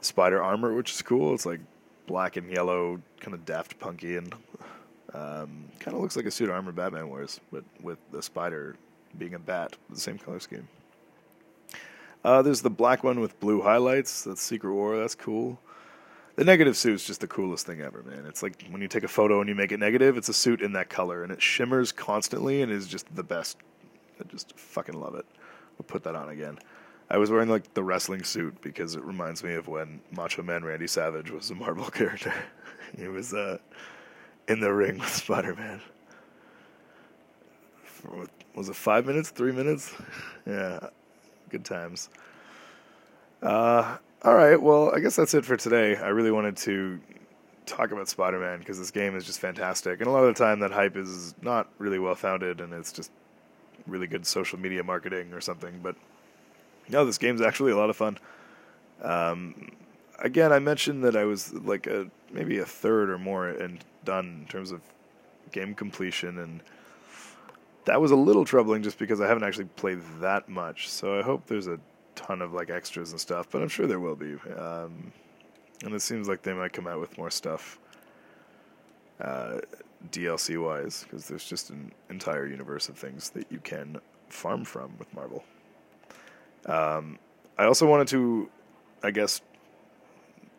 spider 0.00 0.42
armor, 0.42 0.74
which 0.74 0.92
is 0.92 1.02
cool. 1.02 1.34
It's 1.34 1.46
like 1.46 1.60
black 2.06 2.36
and 2.36 2.50
yellow, 2.50 3.00
kind 3.20 3.34
of 3.34 3.44
daft 3.44 3.78
punky, 3.78 4.16
and 4.16 4.32
um, 5.14 5.64
kind 5.78 5.94
of 5.94 6.02
looks 6.02 6.16
like 6.16 6.26
a 6.26 6.30
suit 6.30 6.48
of 6.48 6.54
armor 6.54 6.72
Batman 6.72 7.08
wears, 7.08 7.40
but 7.52 7.64
with 7.80 7.98
the 8.10 8.22
spider 8.22 8.76
being 9.18 9.34
a 9.34 9.38
bat, 9.38 9.76
the 9.90 10.00
same 10.00 10.18
color 10.18 10.40
scheme. 10.40 10.68
Uh, 12.24 12.40
there's 12.40 12.62
the 12.62 12.70
black 12.70 13.02
one 13.02 13.20
with 13.20 13.38
blue 13.40 13.60
highlights. 13.62 14.24
That's 14.24 14.42
Secret 14.42 14.72
War. 14.72 14.96
That's 14.96 15.14
cool. 15.14 15.58
The 16.36 16.44
negative 16.44 16.76
suit 16.76 16.94
is 16.94 17.04
just 17.04 17.20
the 17.20 17.26
coolest 17.26 17.66
thing 17.66 17.82
ever, 17.82 18.02
man. 18.02 18.24
It's 18.26 18.42
like 18.42 18.64
when 18.70 18.80
you 18.80 18.88
take 18.88 19.04
a 19.04 19.08
photo 19.08 19.40
and 19.40 19.48
you 19.48 19.54
make 19.54 19.70
it 19.70 19.78
negative, 19.78 20.16
it's 20.16 20.30
a 20.30 20.34
suit 20.34 20.62
in 20.62 20.72
that 20.72 20.88
color, 20.88 21.22
and 21.22 21.30
it 21.30 21.42
shimmers 21.42 21.92
constantly 21.92 22.62
and 22.62 22.72
is 22.72 22.86
just 22.86 23.14
the 23.14 23.22
best. 23.22 23.58
I 24.18 24.24
just 24.24 24.58
fucking 24.58 24.98
love 24.98 25.14
it. 25.14 25.26
I'll 25.78 25.84
put 25.86 26.04
that 26.04 26.14
on 26.14 26.30
again. 26.30 26.58
I 27.10 27.18
was 27.18 27.30
wearing 27.30 27.50
like 27.50 27.74
the 27.74 27.82
wrestling 27.82 28.24
suit 28.24 28.58
because 28.62 28.94
it 28.94 29.04
reminds 29.04 29.44
me 29.44 29.54
of 29.54 29.68
when 29.68 30.00
Macho 30.10 30.42
Man 30.42 30.64
Randy 30.64 30.86
Savage 30.86 31.30
was 31.30 31.50
a 31.50 31.54
Marvel 31.54 31.84
character. 31.90 32.32
he 32.96 33.08
was 33.08 33.34
uh, 33.34 33.58
in 34.48 34.60
the 34.60 34.72
ring 34.72 34.98
with 34.98 35.08
Spider 35.08 35.54
Man. 35.54 35.80
Was 38.54 38.68
it 38.70 38.76
five 38.76 39.04
minutes? 39.06 39.28
Three 39.28 39.52
minutes? 39.52 39.94
yeah, 40.46 40.88
good 41.50 41.64
times. 41.64 42.08
Uh, 43.42 43.98
all 44.24 44.34
right, 44.34 44.60
well, 44.60 44.94
I 44.94 45.00
guess 45.00 45.16
that's 45.16 45.34
it 45.34 45.44
for 45.44 45.56
today. 45.56 45.96
I 45.96 46.08
really 46.08 46.30
wanted 46.30 46.56
to 46.58 47.00
talk 47.66 47.90
about 47.90 48.08
Spider 48.08 48.38
Man 48.38 48.60
because 48.60 48.78
this 48.78 48.90
game 48.92 49.16
is 49.16 49.24
just 49.24 49.40
fantastic. 49.40 49.98
And 50.00 50.08
a 50.08 50.10
lot 50.12 50.24
of 50.24 50.34
the 50.34 50.44
time, 50.44 50.60
that 50.60 50.70
hype 50.70 50.96
is 50.96 51.34
not 51.42 51.68
really 51.78 51.98
well 51.98 52.14
founded 52.14 52.60
and 52.60 52.72
it's 52.72 52.92
just 52.92 53.10
really 53.86 54.06
good 54.06 54.24
social 54.24 54.60
media 54.60 54.84
marketing 54.84 55.32
or 55.32 55.40
something. 55.40 55.80
But 55.82 55.96
no, 56.88 57.04
this 57.04 57.18
game's 57.18 57.40
actually 57.40 57.72
a 57.72 57.76
lot 57.76 57.90
of 57.90 57.96
fun. 57.96 58.18
Um, 59.02 59.72
again, 60.20 60.52
I 60.52 60.60
mentioned 60.60 61.02
that 61.04 61.16
I 61.16 61.24
was 61.24 61.52
like 61.52 61.88
a 61.88 62.08
maybe 62.30 62.58
a 62.58 62.64
third 62.64 63.10
or 63.10 63.18
more 63.18 63.48
and 63.48 63.84
done 64.04 64.42
in 64.42 64.46
terms 64.48 64.70
of 64.70 64.80
game 65.50 65.74
completion, 65.74 66.38
and 66.38 66.60
that 67.86 68.00
was 68.00 68.12
a 68.12 68.16
little 68.16 68.44
troubling 68.44 68.82
just 68.84 68.98
because 68.98 69.20
I 69.20 69.26
haven't 69.26 69.42
actually 69.42 69.64
played 69.64 70.00
that 70.20 70.48
much. 70.48 70.88
So 70.88 71.18
I 71.18 71.22
hope 71.22 71.46
there's 71.46 71.66
a 71.66 71.80
ton 72.14 72.42
of 72.42 72.52
like 72.52 72.70
extras 72.70 73.12
and 73.12 73.20
stuff, 73.20 73.48
but 73.50 73.62
I'm 73.62 73.68
sure 73.68 73.86
there 73.86 74.00
will 74.00 74.16
be. 74.16 74.34
Um, 74.56 75.12
and 75.84 75.94
it 75.94 76.02
seems 76.02 76.28
like 76.28 76.42
they 76.42 76.52
might 76.52 76.72
come 76.72 76.86
out 76.86 77.00
with 77.00 77.16
more 77.18 77.30
stuff 77.30 77.78
uh, 79.20 79.60
DLC 80.10 80.62
wise 80.62 81.04
because 81.04 81.28
there's 81.28 81.44
just 81.44 81.70
an 81.70 81.92
entire 82.10 82.46
universe 82.46 82.88
of 82.88 82.96
things 82.96 83.30
that 83.30 83.46
you 83.50 83.58
can 83.58 83.98
farm 84.28 84.64
from 84.64 84.96
with 84.98 85.12
Marvel. 85.14 85.44
Um, 86.66 87.18
I 87.58 87.64
also 87.64 87.86
wanted 87.86 88.08
to, 88.08 88.48
I 89.02 89.10
guess, 89.10 89.40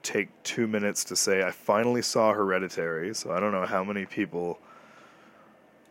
take 0.04 0.30
two 0.44 0.68
minutes 0.68 1.04
to 1.06 1.16
say 1.16 1.44
I 1.44 1.52
finally 1.52 2.02
saw 2.02 2.34
Hereditary. 2.34 3.16
So 3.16 3.32
I 3.32 3.40
don't 3.40 3.52
know 3.52 3.66
how 3.66 3.84
many 3.84 4.06
people 4.06 4.60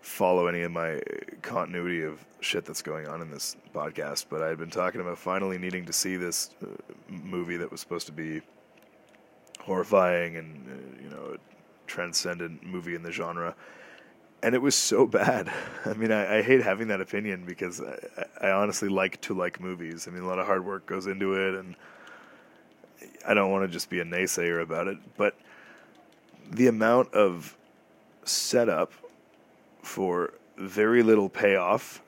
follow 0.02 0.48
any 0.48 0.62
of 0.62 0.72
my 0.72 1.00
continuity 1.42 2.02
of 2.02 2.24
shit 2.40 2.64
that's 2.64 2.82
going 2.82 3.06
on 3.06 3.22
in 3.22 3.30
this 3.30 3.56
podcast, 3.72 4.26
but 4.28 4.42
I 4.42 4.48
had 4.48 4.58
been 4.58 4.70
talking 4.70 5.00
about 5.00 5.16
finally 5.16 5.58
needing 5.58 5.86
to 5.86 5.92
see 5.92 6.16
this 6.16 6.50
uh, 6.62 6.66
movie 7.08 7.56
that 7.56 7.70
was 7.70 7.80
supposed 7.80 8.06
to 8.06 8.12
be 8.12 8.42
horrifying 9.60 10.36
and 10.36 10.68
uh, 10.68 11.02
you 11.02 11.08
know 11.08 11.34
a 11.34 11.38
transcendent 11.86 12.64
movie 12.64 12.96
in 12.96 13.02
the 13.02 13.12
genre. 13.12 13.54
And 14.42 14.56
it 14.56 14.58
was 14.60 14.74
so 14.74 15.06
bad. 15.20 15.50
I 15.86 15.94
mean, 15.94 16.10
I, 16.10 16.38
I 16.38 16.42
hate 16.42 16.62
having 16.62 16.88
that 16.88 17.00
opinion 17.00 17.44
because 17.46 17.80
I, 17.80 18.48
I 18.48 18.50
honestly 18.50 18.88
like 18.88 19.20
to 19.22 19.34
like 19.34 19.60
movies. 19.60 20.08
I 20.08 20.10
mean, 20.10 20.24
a 20.24 20.26
lot 20.26 20.40
of 20.40 20.46
hard 20.46 20.66
work 20.66 20.84
goes 20.84 21.06
into 21.06 21.34
it, 21.34 21.54
and 21.54 21.76
I 23.26 23.34
don't 23.34 23.52
want 23.52 23.64
to 23.64 23.68
just 23.68 23.88
be 23.88 24.00
a 24.00 24.04
naysayer 24.04 24.60
about 24.60 24.88
it. 24.88 24.98
But 25.16 25.36
the 26.50 26.66
amount 26.66 27.14
of 27.14 27.56
setup 28.24 28.92
for 29.82 30.32
very 30.56 31.02
little 31.02 31.28
payoff 31.28 32.00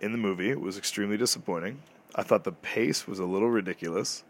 in 0.00 0.12
the 0.12 0.18
movie 0.18 0.54
was 0.54 0.78
extremely 0.78 1.16
disappointing. 1.16 1.80
I 2.14 2.22
thought 2.22 2.44
the 2.44 2.52
pace 2.52 3.06
was 3.06 3.18
a 3.18 3.24
little 3.24 3.50
ridiculous. 3.50 4.24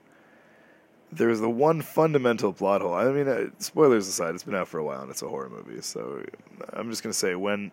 There 1.12 1.28
was 1.28 1.40
the 1.40 1.50
one 1.50 1.82
fundamental 1.82 2.52
plot 2.52 2.80
hole. 2.80 2.94
I 2.94 3.10
mean, 3.10 3.28
uh, 3.28 3.46
spoilers 3.58 4.08
aside, 4.08 4.34
it's 4.34 4.44
been 4.44 4.54
out 4.54 4.68
for 4.68 4.78
a 4.78 4.84
while 4.84 5.02
and 5.02 5.10
it's 5.10 5.22
a 5.22 5.28
horror 5.28 5.48
movie. 5.48 5.80
So 5.82 6.24
I'm 6.72 6.90
just 6.90 7.02
going 7.02 7.12
to 7.12 7.18
say 7.18 7.34
when 7.34 7.70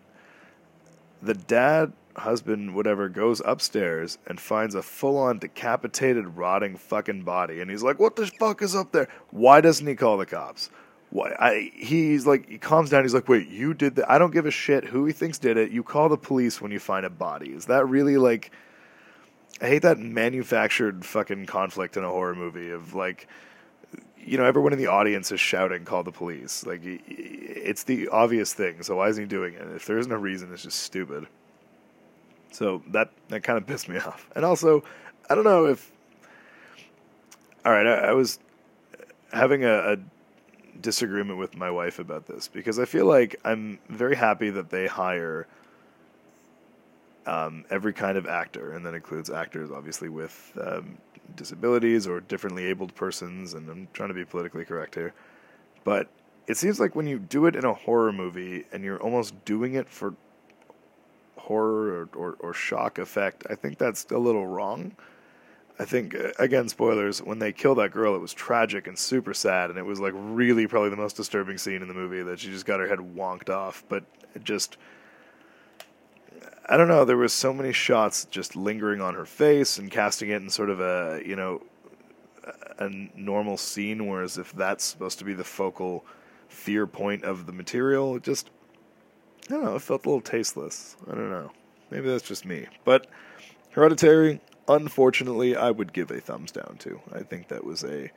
the 1.20 1.34
dad, 1.34 1.92
husband, 2.16 2.74
whatever, 2.74 3.08
goes 3.08 3.42
upstairs 3.44 4.18
and 4.26 4.38
finds 4.38 4.74
a 4.74 4.82
full 4.82 5.16
on 5.16 5.38
decapitated, 5.38 6.36
rotting 6.36 6.76
fucking 6.76 7.22
body, 7.22 7.60
and 7.60 7.70
he's 7.70 7.82
like, 7.82 7.98
What 7.98 8.14
the 8.14 8.26
fuck 8.26 8.62
is 8.62 8.76
up 8.76 8.92
there? 8.92 9.08
Why 9.30 9.60
doesn't 9.60 9.86
he 9.86 9.94
call 9.96 10.16
the 10.16 10.26
cops? 10.26 10.70
I, 11.22 11.70
he's 11.74 12.26
like, 12.26 12.48
he 12.48 12.58
calms 12.58 12.90
down. 12.90 13.04
He's 13.04 13.14
like, 13.14 13.28
wait, 13.28 13.48
you 13.48 13.72
did 13.72 13.96
that? 13.96 14.10
I 14.10 14.18
don't 14.18 14.32
give 14.32 14.46
a 14.46 14.50
shit 14.50 14.84
who 14.84 15.04
he 15.06 15.12
thinks 15.12 15.38
did 15.38 15.56
it. 15.56 15.70
You 15.70 15.82
call 15.84 16.08
the 16.08 16.16
police 16.16 16.60
when 16.60 16.72
you 16.72 16.80
find 16.80 17.06
a 17.06 17.10
body. 17.10 17.50
Is 17.50 17.66
that 17.66 17.86
really 17.88 18.16
like? 18.16 18.50
I 19.62 19.66
hate 19.68 19.82
that 19.82 19.98
manufactured 19.98 21.04
fucking 21.04 21.46
conflict 21.46 21.96
in 21.96 22.02
a 22.02 22.08
horror 22.08 22.34
movie 22.34 22.70
of 22.70 22.94
like, 22.94 23.28
you 24.18 24.36
know, 24.36 24.44
everyone 24.44 24.72
in 24.72 24.78
the 24.78 24.88
audience 24.88 25.30
is 25.30 25.38
shouting, 25.38 25.84
"Call 25.84 26.02
the 26.02 26.10
police!" 26.10 26.66
Like, 26.66 26.80
it's 26.82 27.84
the 27.84 28.08
obvious 28.08 28.52
thing. 28.52 28.82
So 28.82 28.96
why 28.96 29.08
isn't 29.08 29.22
he 29.22 29.28
doing 29.28 29.54
it? 29.54 29.62
If 29.76 29.86
there 29.86 29.98
isn't 29.98 30.10
a 30.10 30.18
reason, 30.18 30.52
it's 30.52 30.64
just 30.64 30.80
stupid. 30.80 31.28
So 32.50 32.82
that 32.88 33.10
that 33.28 33.44
kind 33.44 33.56
of 33.56 33.66
pissed 33.66 33.88
me 33.88 33.98
off. 33.98 34.28
And 34.34 34.44
also, 34.44 34.82
I 35.30 35.36
don't 35.36 35.44
know 35.44 35.66
if. 35.66 35.92
All 37.64 37.72
right, 37.72 37.86
I, 37.86 38.08
I 38.08 38.12
was 38.12 38.40
having 39.32 39.64
a, 39.64 39.92
a 39.92 39.96
disagreement 40.80 41.38
with 41.38 41.56
my 41.56 41.70
wife 41.70 41.98
about 41.98 42.26
this 42.26 42.48
because 42.48 42.78
I 42.78 42.84
feel 42.84 43.06
like 43.06 43.36
I'm 43.44 43.78
very 43.88 44.16
happy 44.16 44.50
that 44.50 44.70
they 44.70 44.86
hire 44.86 45.46
um, 47.26 47.64
every 47.70 47.92
kind 47.92 48.18
of 48.18 48.26
actor, 48.26 48.72
and 48.72 48.84
that 48.84 48.94
includes 48.94 49.30
actors, 49.30 49.70
obviously, 49.70 50.08
with 50.08 50.52
um, 50.60 50.98
disabilities 51.36 52.06
or 52.06 52.20
differently 52.20 52.66
abled 52.66 52.94
persons. 52.94 53.54
And 53.54 53.68
I'm 53.70 53.88
trying 53.92 54.08
to 54.08 54.14
be 54.14 54.24
politically 54.24 54.64
correct 54.64 54.94
here, 54.94 55.14
but 55.84 56.08
it 56.46 56.56
seems 56.56 56.78
like 56.78 56.94
when 56.94 57.06
you 57.06 57.18
do 57.18 57.46
it 57.46 57.56
in 57.56 57.64
a 57.64 57.72
horror 57.72 58.12
movie 58.12 58.64
and 58.72 58.84
you're 58.84 59.00
almost 59.00 59.44
doing 59.44 59.74
it 59.74 59.88
for 59.88 60.14
horror 61.36 62.08
or, 62.14 62.18
or, 62.18 62.36
or 62.40 62.52
shock 62.54 62.98
effect, 62.98 63.44
I 63.48 63.54
think 63.54 63.78
that's 63.78 64.04
a 64.10 64.18
little 64.18 64.46
wrong. 64.46 64.92
I 65.78 65.84
think 65.84 66.14
uh, 66.14 66.30
again 66.38 66.68
spoilers 66.68 67.20
when 67.22 67.38
they 67.38 67.52
kill 67.52 67.74
that 67.76 67.90
girl 67.90 68.14
it 68.14 68.20
was 68.20 68.32
tragic 68.32 68.86
and 68.86 68.98
super 68.98 69.34
sad 69.34 69.70
and 69.70 69.78
it 69.78 69.84
was 69.84 70.00
like 70.00 70.12
really 70.14 70.66
probably 70.66 70.90
the 70.90 70.96
most 70.96 71.16
disturbing 71.16 71.58
scene 71.58 71.82
in 71.82 71.88
the 71.88 71.94
movie 71.94 72.22
that 72.22 72.40
she 72.40 72.50
just 72.50 72.66
got 72.66 72.80
her 72.80 72.88
head 72.88 72.98
wonked 72.98 73.50
off 73.50 73.84
but 73.88 74.04
just 74.44 74.76
I 76.68 76.76
don't 76.76 76.88
know 76.88 77.04
there 77.04 77.16
was 77.16 77.32
so 77.32 77.52
many 77.52 77.72
shots 77.72 78.24
just 78.26 78.56
lingering 78.56 79.00
on 79.00 79.14
her 79.14 79.26
face 79.26 79.78
and 79.78 79.90
casting 79.90 80.30
it 80.30 80.42
in 80.42 80.48
sort 80.48 80.70
of 80.70 80.80
a 80.80 81.20
you 81.24 81.36
know 81.36 81.62
a 82.78 82.88
normal 83.16 83.56
scene 83.56 84.06
whereas 84.06 84.38
if 84.38 84.52
that's 84.52 84.84
supposed 84.84 85.18
to 85.18 85.24
be 85.24 85.34
the 85.34 85.44
focal 85.44 86.04
fear 86.48 86.86
point 86.86 87.24
of 87.24 87.46
the 87.46 87.52
material 87.52 88.16
it 88.16 88.22
just 88.22 88.50
I 89.48 89.54
don't 89.54 89.64
know 89.64 89.76
it 89.76 89.82
felt 89.82 90.06
a 90.06 90.08
little 90.08 90.22
tasteless. 90.22 90.96
I 91.10 91.14
don't 91.14 91.30
know. 91.30 91.50
Maybe 91.90 92.08
that's 92.08 92.26
just 92.26 92.46
me. 92.46 92.66
But 92.84 93.06
Hereditary 93.70 94.40
unfortunately, 94.68 95.56
I 95.56 95.70
would 95.70 95.92
give 95.92 96.10
a 96.10 96.20
thumbs 96.20 96.52
down 96.52 96.76
to. 96.80 97.00
I 97.12 97.20
think 97.20 97.48
that 97.48 97.64
was 97.64 97.84
a. 97.84 98.10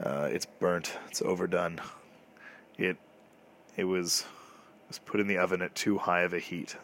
Uh, 0.00 0.28
it's 0.30 0.46
burnt. 0.46 0.92
It's 1.08 1.22
overdone. 1.22 1.80
It 2.76 2.96
it 3.76 3.84
was 3.84 4.24
was 4.88 4.98
put 4.98 5.20
in 5.20 5.26
the 5.26 5.38
oven 5.38 5.62
at 5.62 5.74
too 5.74 5.98
high 5.98 6.22
of 6.22 6.32
a 6.32 6.38
heat. 6.38 6.76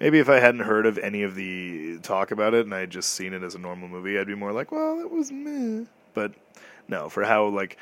Maybe 0.00 0.18
if 0.18 0.28
I 0.28 0.40
hadn't 0.40 0.62
heard 0.62 0.86
of 0.86 0.98
any 0.98 1.22
of 1.22 1.34
the 1.34 1.98
talk 1.98 2.30
about 2.30 2.52
it 2.52 2.66
and 2.66 2.74
I 2.74 2.80
had 2.80 2.90
just 2.90 3.10
seen 3.10 3.32
it 3.32 3.42
as 3.42 3.54
a 3.54 3.58
normal 3.58 3.88
movie, 3.88 4.18
I'd 4.18 4.26
be 4.26 4.34
more 4.34 4.52
like, 4.52 4.72
well, 4.72 5.00
it 5.00 5.10
was 5.10 5.30
meh. 5.30 5.84
But 6.12 6.34
no, 6.88 7.08
for 7.08 7.24
how 7.24 7.46
like 7.46 7.78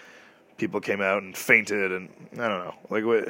people 0.58 0.80
came 0.80 1.00
out 1.00 1.22
and 1.22 1.36
fainted 1.36 1.90
and 1.90 2.08
I 2.34 2.48
don't 2.48 2.64
know, 2.64 2.74
like 2.90 3.04
what 3.04 3.28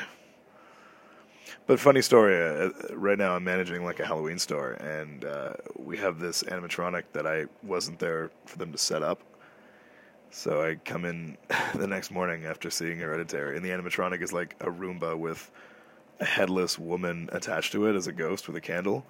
but 1.66 1.80
funny 1.80 2.02
story. 2.02 2.36
Uh, 2.36 2.70
uh, 2.70 2.96
right 2.96 3.18
now, 3.18 3.36
I'm 3.36 3.44
managing 3.44 3.84
like 3.84 4.00
a 4.00 4.06
Halloween 4.06 4.38
store, 4.38 4.72
and 4.72 5.24
uh, 5.24 5.52
we 5.76 5.96
have 5.98 6.18
this 6.18 6.42
animatronic 6.44 7.04
that 7.12 7.26
I 7.26 7.46
wasn't 7.62 7.98
there 7.98 8.30
for 8.46 8.58
them 8.58 8.72
to 8.72 8.78
set 8.78 9.02
up. 9.02 9.20
So 10.30 10.62
I 10.62 10.76
come 10.76 11.04
in 11.04 11.36
the 11.74 11.86
next 11.86 12.10
morning 12.10 12.46
after 12.46 12.70
seeing 12.70 12.98
Hereditary, 12.98 13.56
and 13.56 13.64
the 13.64 13.70
animatronic 13.70 14.22
is 14.22 14.32
like 14.32 14.56
a 14.60 14.66
Roomba 14.66 15.16
with 15.16 15.50
a 16.20 16.24
headless 16.24 16.78
woman 16.78 17.28
attached 17.32 17.72
to 17.72 17.86
it 17.86 17.96
as 17.96 18.06
a 18.06 18.12
ghost 18.12 18.46
with 18.46 18.56
a 18.56 18.60
candle, 18.60 19.04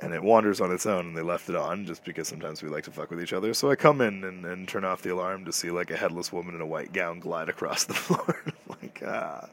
and 0.00 0.14
it 0.14 0.22
wanders 0.22 0.60
on 0.60 0.72
its 0.72 0.86
own. 0.86 1.08
And 1.08 1.16
they 1.16 1.22
left 1.22 1.48
it 1.48 1.56
on 1.56 1.84
just 1.84 2.04
because 2.04 2.28
sometimes 2.28 2.62
we 2.62 2.68
like 2.68 2.84
to 2.84 2.90
fuck 2.90 3.10
with 3.10 3.22
each 3.22 3.32
other. 3.32 3.52
So 3.54 3.70
I 3.70 3.76
come 3.76 4.00
in 4.00 4.24
and, 4.24 4.44
and 4.44 4.66
turn 4.66 4.84
off 4.84 5.02
the 5.02 5.12
alarm 5.12 5.44
to 5.44 5.52
see 5.52 5.70
like 5.70 5.90
a 5.90 5.96
headless 5.96 6.32
woman 6.32 6.54
in 6.54 6.60
a 6.60 6.66
white 6.66 6.92
gown 6.92 7.20
glide 7.20 7.48
across 7.50 7.84
the 7.84 7.94
floor. 7.94 8.42
like 8.68 9.02
ah, 9.06 9.48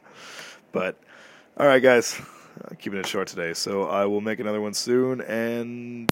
but 0.72 0.98
all 1.56 1.66
right, 1.66 1.82
guys, 1.82 2.18
I'm 2.68 2.76
keeping 2.76 2.98
it 2.98 3.06
short 3.06 3.28
today. 3.28 3.52
So 3.52 3.84
I 3.84 4.06
will 4.06 4.20
make 4.20 4.40
another 4.40 4.60
one 4.60 4.74
soon 4.74 5.20
and. 5.20 6.08